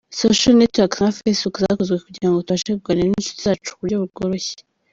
social 0.21 0.53
networks 0.61 0.97
nka 0.99 1.11
Facebook 1.19 1.55
zakozwe 1.65 1.95
kugirango 2.05 2.39
tubashe 2.45 2.71
kuganira 2.79 3.07
n’inshuti 3.09 3.45
zacu 3.45 3.69
ku 3.71 3.81
buryo 3.81 3.97
bworoshye. 4.11 4.55